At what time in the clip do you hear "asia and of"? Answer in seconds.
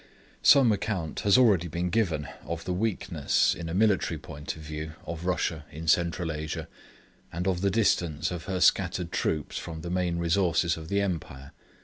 6.31-7.61